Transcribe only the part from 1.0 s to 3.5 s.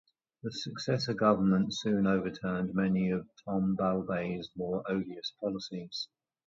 government soon overturned many of